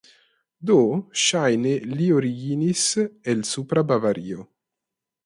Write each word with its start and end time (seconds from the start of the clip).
Do 0.69 0.77
ŝajne 1.23 1.73
li 1.99 2.07
originis 2.21 2.87
el 3.35 3.45
Supra 3.51 3.85
Bavario. 3.93 4.49